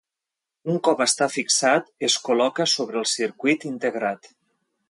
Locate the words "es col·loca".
2.09-2.69